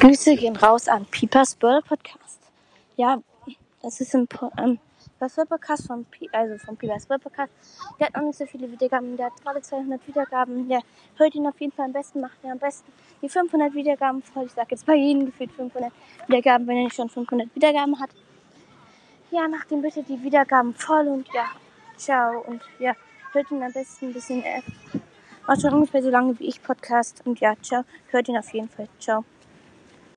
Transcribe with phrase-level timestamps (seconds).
[0.00, 2.40] Grüße gehen raus an Pipas Burger Podcast.
[2.96, 3.18] Ja,
[3.82, 4.26] das ist ein
[4.56, 4.78] ähm,
[5.46, 7.52] Podcast von, also von Pipas Burger Podcast.
[7.98, 10.66] Der hat noch nicht so viele Wiedergaben, der hat gerade 200 Wiedergaben.
[10.70, 10.80] Der
[11.16, 12.90] hört ihn auf jeden Fall am besten, macht er am besten
[13.20, 14.46] die 500 Wiedergaben voll.
[14.46, 15.92] Ich sag jetzt bei jedem gefühlt 500
[16.28, 18.08] Wiedergaben, wenn er nicht schon 500 Wiedergaben hat.
[19.30, 21.44] Ja, macht ihm bitte die Wiedergaben voll und ja,
[21.98, 22.42] ciao.
[22.46, 22.94] Und ja,
[23.32, 24.62] hört ihn am besten ein bisschen, äh,
[25.46, 27.20] auch schon ungefähr so lange wie ich Podcast.
[27.26, 27.84] Und ja, ciao.
[28.08, 28.88] Hört ihn auf jeden Fall.
[28.98, 29.26] Ciao.